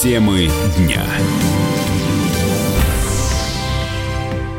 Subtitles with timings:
[0.00, 1.04] Темы дня.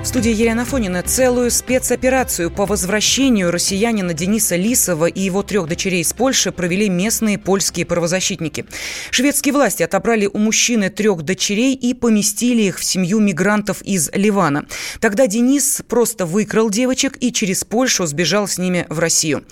[0.00, 6.02] В студии Елена Фонина целую спецоперацию по возвращению россиянина Дениса Лисова и его трех дочерей
[6.02, 8.64] из Польши провели местные польские правозащитники.
[9.10, 14.66] Шведские власти отобрали у мужчины трех дочерей и поместили их в семью мигрантов из Ливана.
[15.00, 19.44] Тогда Денис просто выкрал девочек и через Польшу сбежал с ними в Россию.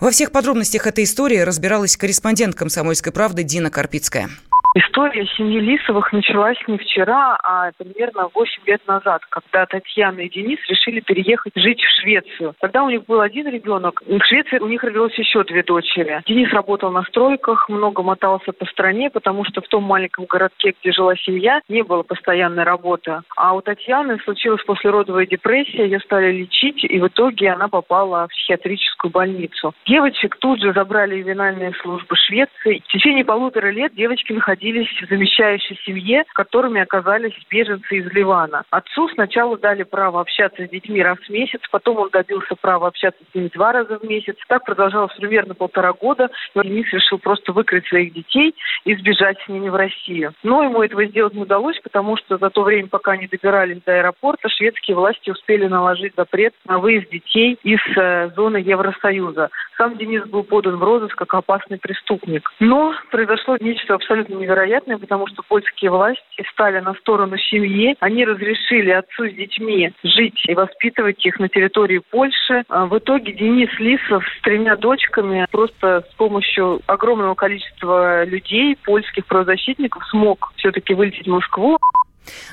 [0.00, 4.30] Во всех подробностях этой истории разбиралась корреспондент «Комсомольской правды» Дина Карпицкая.
[4.74, 10.58] История семьи Лисовых началась не вчера, а примерно 8 лет назад, когда Татьяна и Денис
[10.68, 12.54] решили переехать жить в Швецию.
[12.60, 16.22] Тогда у них был один ребенок, в Швеции у них родилось еще две дочери.
[16.26, 20.92] Денис работал на стройках, много мотался по стране, потому что в том маленьком городке, где
[20.92, 23.22] жила семья, не было постоянной работы.
[23.36, 28.28] А у Татьяны случилась послеродовая депрессия, ее стали лечить, и в итоге она попала в
[28.28, 29.74] психиатрическую больницу.
[29.86, 32.82] Девочек тут же забрали ювенальные службы Швеции.
[32.86, 38.64] В течение полутора лет девочки находились находились в замещающей семье, которыми оказались беженцы из Ливана.
[38.70, 43.20] Отцу сначала дали право общаться с детьми раз в месяц, потом он добился права общаться
[43.30, 44.36] с ними два раза в месяц.
[44.48, 46.28] Так продолжалось примерно полтора года.
[46.54, 50.32] И Денис решил просто выкрыть своих детей и сбежать с ними в Россию.
[50.42, 53.92] Но ему этого сделать не удалось, потому что за то время, пока они добирались до
[53.92, 59.50] аэропорта, шведские власти успели наложить запрет на выезд детей из э, зоны Евросоюза.
[59.76, 62.50] Сам Денис был подан в розыск как опасный преступник.
[62.58, 67.96] Но произошло нечто абсолютно невероятное, потому что польские власти стали на сторону семьи.
[68.00, 72.64] Они разрешили отцу с детьми жить и воспитывать их на территории Польши.
[72.68, 79.26] А в итоге Денис Лисов с тремя дочками просто с помощью огромного количества людей, польских
[79.26, 81.78] правозащитников, смог все-таки вылететь в Москву.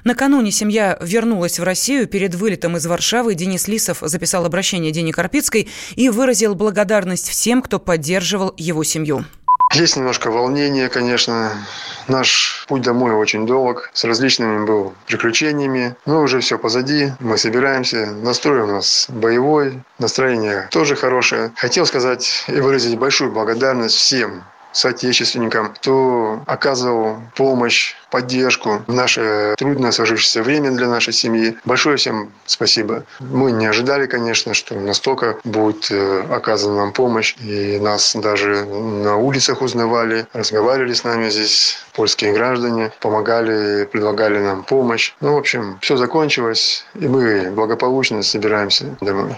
[0.03, 2.07] Накануне семья вернулась в Россию.
[2.07, 7.79] Перед вылетом из Варшавы Денис Лисов записал обращение Дене Карпицкой и выразил благодарность всем, кто
[7.79, 9.25] поддерживал его семью.
[9.75, 11.52] Есть немножко волнения, конечно.
[12.08, 15.97] Наш путь домой очень долг, с различными был приключениями.
[16.06, 18.06] Но уже все позади, мы собираемся.
[18.06, 21.52] Настрой у нас боевой, настроение тоже хорошее.
[21.58, 29.91] Хотел сказать и выразить большую благодарность всем, соотечественникам, кто оказывал помощь, поддержку в наше трудное
[29.91, 31.58] сложившееся время для нашей семьи.
[31.66, 33.03] Большое всем спасибо.
[33.19, 37.36] Мы не ожидали, конечно, что настолько будет э, оказана нам помощь.
[37.41, 44.63] И нас даже на улицах узнавали, разговаривали с нами здесь польские граждане, помогали, предлагали нам
[44.63, 45.13] помощь.
[45.22, 49.36] Ну, в общем, все закончилось, и мы благополучно собираемся домой.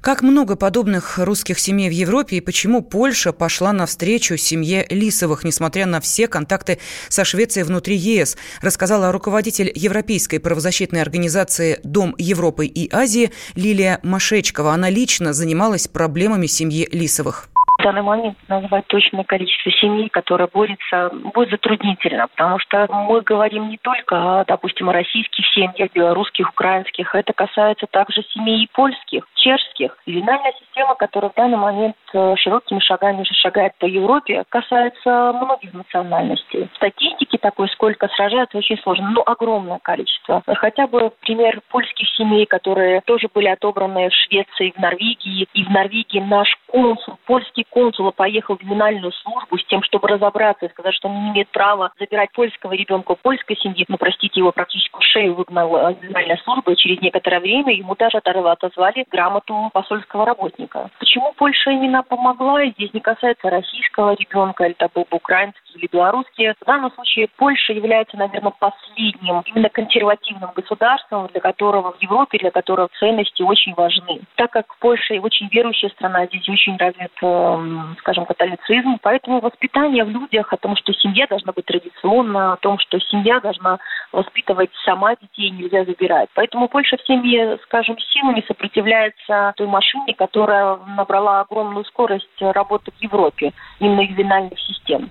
[0.00, 5.86] Как много подобных русских семей в Европе и почему Польша пошла навстречу семье Лисовых, несмотря
[5.86, 6.78] на все контакты
[7.08, 14.72] со Швецией внутри ЕС, рассказала руководитель Европейской правозащитной организации «Дом Европы и Азии» Лилия Машечкова.
[14.72, 17.51] Она лично занималась проблемами семьи Лисовых
[17.82, 23.68] в данный момент назвать точное количество семей, которые борются, будет затруднительно, потому что мы говорим
[23.68, 29.98] не только, допустим, о российских семьях, белорусских, украинских, это касается также семей и польских, чешских.
[30.06, 35.74] Ювенальная система, которая в данный момент э, широкими шагами уже шагает по Европе, касается многих
[35.74, 36.68] национальностей.
[36.76, 40.42] Статистики такой, сколько сражаются, очень сложно, но огромное количество.
[40.46, 45.70] Хотя бы пример польских семей, которые тоже были отобраны в Швеции, в Норвегии, и в
[45.70, 50.94] Норвегии наш консул, польский консула поехал в криминальную службу с тем, чтобы разобраться и сказать,
[50.94, 53.84] что он не имеет права забирать польского ребенка польской семье.
[53.88, 58.18] Ну, простите, его практически в шею выгнала криминальная служба, и через некоторое время ему даже
[58.18, 60.90] отозвали грамоту посольского работника.
[60.98, 62.62] Почему Польша именно помогла?
[62.62, 66.52] И здесь не касается российского ребенка, или это был бы украинский или белорусский.
[66.60, 72.50] В данном случае Польша является, наверное, последним именно консервативным государством, для которого в Европе, для
[72.50, 74.20] которого ценности очень важны.
[74.36, 77.61] Так как Польша очень верующая страна, здесь очень развит э,
[77.98, 78.98] скажем, католицизм.
[79.02, 83.40] Поэтому воспитание в людях о том, что семья должна быть традиционна, о том, что семья
[83.40, 83.78] должна
[84.12, 86.28] воспитывать сама детей, нельзя забирать.
[86.34, 93.52] Поэтому Польша всеми, скажем, силами сопротивляется той машине, которая набрала огромную скорость работы в Европе,
[93.80, 95.10] именно ювенальных систем.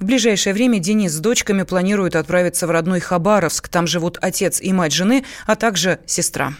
[0.00, 3.68] В ближайшее время Денис с дочками планируют отправиться в родной Хабаровск.
[3.68, 6.50] Там живут отец и мать жены, а также сестра.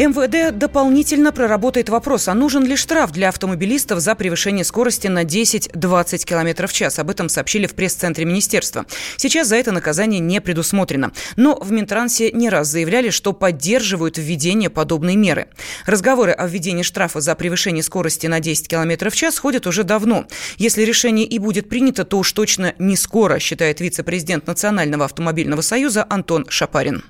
[0.00, 6.24] МВД дополнительно проработает вопрос, а нужен ли штраф для автомобилистов за превышение скорости на 10-20
[6.24, 6.98] км в час.
[6.98, 8.86] Об этом сообщили в пресс-центре министерства.
[9.18, 11.12] Сейчас за это наказание не предусмотрено.
[11.36, 15.48] Но в Минтрансе не раз заявляли, что поддерживают введение подобной меры.
[15.84, 20.24] Разговоры о введении штрафа за превышение скорости на 10 км в час ходят уже давно.
[20.56, 26.06] Если решение и будет принято, то уж точно не скоро, считает вице-президент Национального автомобильного союза
[26.08, 27.04] Антон Шапарин.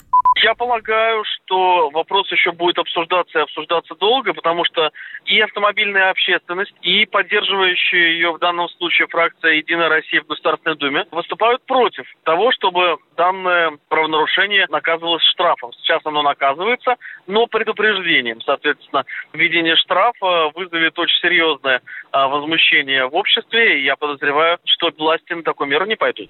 [0.61, 4.91] Полагаю, что вопрос еще будет обсуждаться и обсуждаться долго, потому что
[5.25, 11.07] и автомобильная общественность, и поддерживающая ее в данном случае фракция «Единая Россия» в Государственной Думе
[11.13, 15.73] выступают против того, чтобы данное правонарушение наказывалось штрафом.
[15.81, 16.97] Сейчас оно наказывается,
[17.27, 18.43] но предупреждением.
[18.43, 21.81] Соответственно, введение штрафа вызовет очень серьезное
[22.13, 26.29] а, возмущение в обществе, и я подозреваю, что власти на такую меру не пойдут.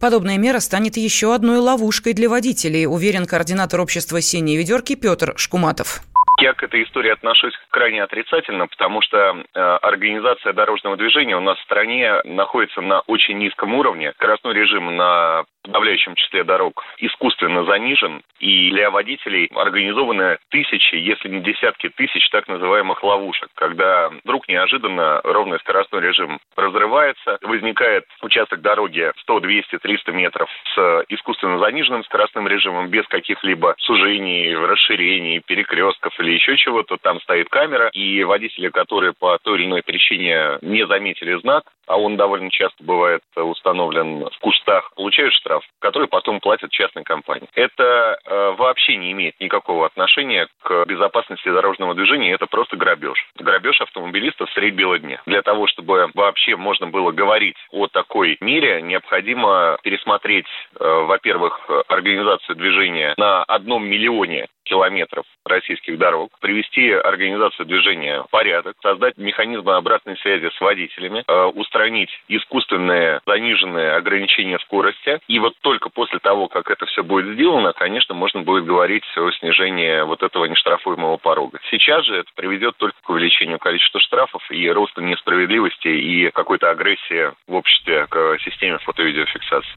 [0.00, 3.49] Подобная мера станет еще одной ловушкой для водителей, уверен координатор
[3.80, 6.02] общества «Синие ведерки» Петр Шкуматов.
[6.40, 11.58] Я к этой истории отношусь крайне отрицательно, потому что э, организация дорожного движения у нас
[11.58, 14.12] в стране находится на очень низком уровне.
[14.12, 21.40] Скоростной режим на подавляющем числе дорог искусственно занижен, и для водителей организованы тысячи, если не
[21.40, 29.12] десятки тысяч так называемых ловушек, когда вдруг неожиданно ровный скоростной режим разрывается, возникает участок дороги
[29.18, 36.29] 100, 200, 300 метров с искусственно заниженным скоростным режимом, без каких-либо сужений, расширений, перекрестков или
[36.32, 41.38] еще чего-то, там стоит камера, и водители, которые по той или иной причине не заметили
[41.40, 47.02] знак, а он довольно часто бывает установлен в кустах, получают штраф, который потом платят частной
[47.02, 47.48] компании.
[47.54, 53.18] Это э, вообще не имеет никакого отношения к безопасности дорожного движения, это просто грабеж.
[53.36, 55.20] Грабеж автомобилистов средь бела дня.
[55.26, 60.46] Для того, чтобы вообще можно было говорить о такой мере, необходимо пересмотреть,
[60.78, 68.76] э, во-первых, организацию движения на одном миллионе километров российских дорог, привести организацию движения в порядок,
[68.80, 75.18] создать механизмы обратной связи с водителями, э, устранить искусственные заниженные ограничения скорости.
[75.26, 79.30] И вот только после того, как это все будет сделано, конечно, можно будет говорить о
[79.32, 81.58] снижении вот этого нештрафуемого порога.
[81.70, 87.32] Сейчас же это приведет только к увеличению количества штрафов и росту несправедливости и какой-то агрессии
[87.48, 89.74] в обществе к системе фото-видеофиксации.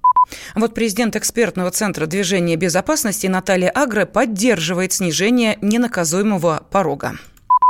[0.56, 7.14] Вот президент экспертного центра движения безопасности Наталья Агре поддерживает снижение ненаказуемого порога.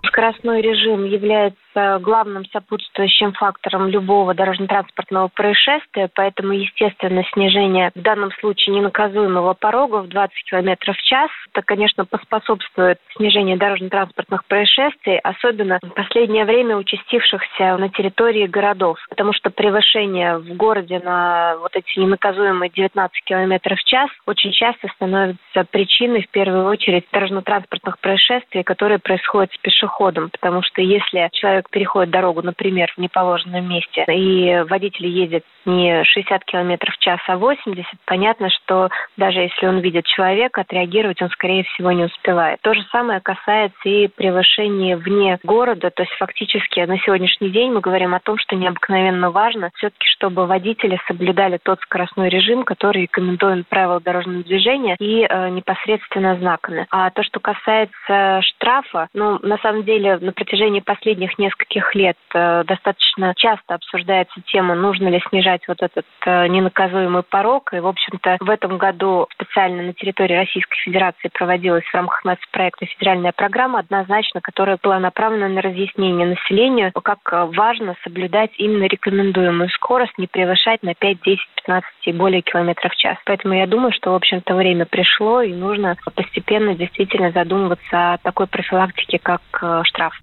[0.08, 8.76] Скоростной режим является главным сопутствующим фактором любого дорожно-транспортного происшествия, поэтому, естественно, снижение в данном случае
[8.76, 15.90] ненаказуемого порога в 20 км в час, это, конечно, поспособствует снижению дорожно-транспортных происшествий, особенно в
[15.90, 22.70] последнее время участившихся на территории городов, потому что превышение в городе на вот эти ненаказуемые
[22.70, 29.52] 19 км в час очень часто становится причиной, в первую очередь, дорожно-транспортных происшествий, которые происходят
[29.54, 35.08] с пешеходом, потому что если человек человек переходит дорогу, например, в неположенном месте, и водитель
[35.08, 40.62] едет не 60 км в час, а 80, понятно, что даже если он видит человека,
[40.62, 42.60] отреагировать он, скорее всего, не успевает.
[42.62, 47.80] То же самое касается и превышения вне города, то есть фактически на сегодняшний день мы
[47.80, 53.64] говорим о том, что необыкновенно важно все-таки, чтобы водители соблюдали тот скоростной режим, который рекомендуем
[53.68, 56.88] правила дорожного движения и э, непосредственно знаками.
[56.90, 62.18] А то, что касается штрафа, ну, на самом деле, на протяжении последних нескольких нескольких лет
[62.34, 67.74] э, достаточно часто обсуждается тема, нужно ли снижать вот этот э, ненаказуемый порог.
[67.74, 72.86] И, в общем-то, в этом году специально на территории Российской Федерации проводилась в рамках нацпроекта
[72.86, 77.20] федеральная программа, однозначно, которая была направлена на разъяснение населению, как
[77.56, 82.98] важно соблюдать именно рекомендуемую скорость, не превышать на 5, 10, 15 и более километров в
[82.98, 83.18] час.
[83.26, 88.48] Поэтому я думаю, что, в общем-то, время пришло, и нужно постепенно действительно задумываться о такой
[88.48, 90.14] профилактике, как э, штраф.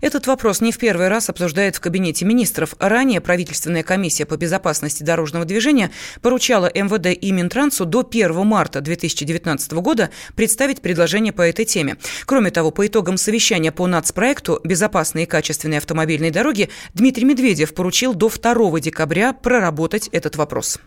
[0.00, 2.74] Этот вопрос не в первый раз обсуждает в Кабинете министров.
[2.78, 9.72] Ранее правительственная комиссия по безопасности дорожного движения поручала МВД и Минтрансу до 1 марта 2019
[9.74, 11.96] года представить предложение по этой теме.
[12.24, 18.14] Кроме того, по итогам совещания по нацпроекту «Безопасные и качественные автомобильные дороги» Дмитрий Медведев поручил
[18.14, 20.78] до 2 декабря проработать этот вопрос.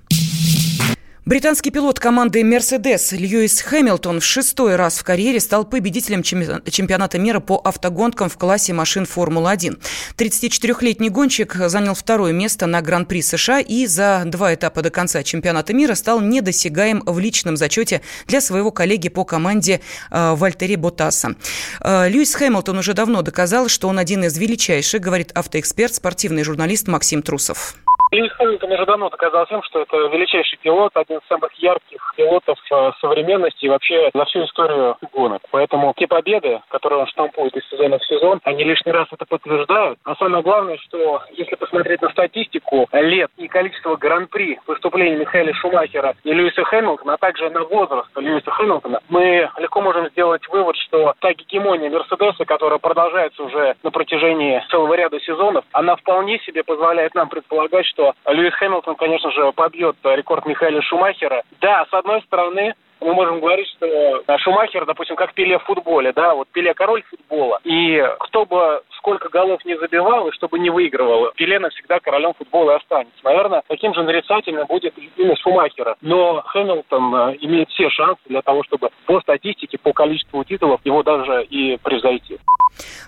[1.29, 7.39] Британский пилот команды «Мерседес» Льюис Хэмилтон в шестой раз в карьере стал победителем чемпионата мира
[7.39, 9.79] по автогонкам в классе машин «Формула-1».
[10.17, 15.71] 34-летний гонщик занял второе место на Гран-при США и за два этапа до конца чемпионата
[15.71, 21.36] мира стал недосягаем в личном зачете для своего коллеги по команде э, Вальтери Ботаса.
[21.79, 26.88] Э, Льюис Хэмилтон уже давно доказал, что он один из величайших, говорит автоэксперт, спортивный журналист
[26.88, 27.75] Максим Трусов.
[28.12, 32.58] Льюис Хэмилтон уже давно доказал всем, что это величайший пилот, один из самых ярких пилотов
[32.72, 35.44] э, современности и вообще за всю историю гонок.
[35.51, 40.00] Поэтому те победы, которые он штампует из сезона в сезон, они лишний раз это подтверждают.
[40.06, 46.16] А самое главное, что если посмотреть на статистику лет и количество гран-при выступлений Михаила Шумахера
[46.24, 51.13] и Льюиса Хэмилтона, а также на возраст Льюиса Хэмилтона, мы легко можем сделать вывод, что
[51.20, 57.13] та гегемония Мерседеса, которая продолжается уже на протяжении целого ряда сезонов, она вполне себе позволяет
[57.13, 61.44] нам предполагать, что Льюис Хэмилтон, конечно же, побьет рекорд Михаила Шумахера.
[61.62, 66.34] Да, с одной стороны, мы можем говорить, что Шумахер, допустим, как Пеле в футболе, да,
[66.36, 67.60] вот Пеле король футбола.
[67.63, 72.75] И кто бы сколько голов не забивал и чтобы не выигрывал, Пеле навсегда королем футбола
[72.75, 73.20] останется.
[73.24, 75.96] Наверное, таким же нарицательным будет имя Шумахера.
[76.01, 81.03] Но Хэмилтон э, имеет все шансы для того, чтобы по статистике, по количеству титулов его
[81.03, 82.38] даже и превзойти.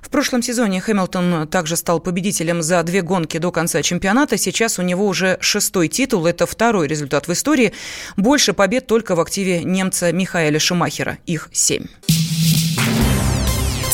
[0.02, 4.38] В прошлом сезоне Хэмилтон также стал победителем за две гонки до конца чемпионата.
[4.38, 6.26] Сейчас у него уже шестой титул.
[6.26, 7.72] Это второй результат в истории.
[8.18, 11.18] Больше побед только в активе немца Михаэля Шумахера.
[11.26, 11.86] Их семь.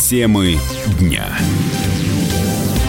[0.09, 0.55] Темы
[0.99, 1.27] дня.